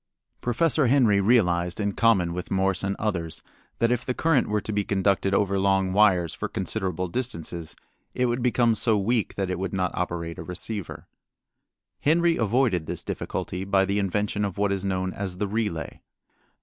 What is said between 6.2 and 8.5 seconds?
for considerable distances it would